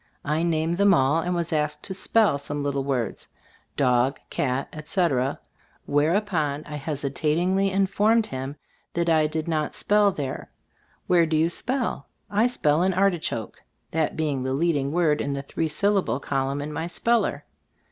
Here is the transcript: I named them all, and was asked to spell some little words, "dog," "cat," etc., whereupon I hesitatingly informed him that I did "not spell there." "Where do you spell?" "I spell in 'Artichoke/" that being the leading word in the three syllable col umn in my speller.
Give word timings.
I 0.25 0.41
named 0.41 0.77
them 0.79 0.95
all, 0.95 1.19
and 1.21 1.35
was 1.35 1.53
asked 1.53 1.83
to 1.83 1.93
spell 1.93 2.39
some 2.39 2.63
little 2.63 2.83
words, 2.83 3.27
"dog," 3.77 4.19
"cat," 4.31 4.67
etc., 4.73 5.39
whereupon 5.85 6.63
I 6.65 6.77
hesitatingly 6.77 7.69
informed 7.69 8.25
him 8.25 8.55
that 8.95 9.09
I 9.11 9.27
did 9.27 9.47
"not 9.47 9.75
spell 9.75 10.11
there." 10.11 10.49
"Where 11.05 11.27
do 11.27 11.37
you 11.37 11.51
spell?" 11.51 12.07
"I 12.31 12.47
spell 12.47 12.81
in 12.81 12.95
'Artichoke/" 12.95 13.61
that 13.91 14.17
being 14.17 14.41
the 14.41 14.53
leading 14.53 14.91
word 14.91 15.21
in 15.21 15.33
the 15.33 15.43
three 15.43 15.67
syllable 15.67 16.19
col 16.19 16.47
umn 16.47 16.63
in 16.63 16.73
my 16.73 16.87
speller. 16.87 17.45